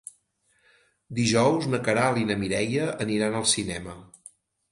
[1.19, 3.97] Dijous na Queralt i na Mireia aniran al cinema.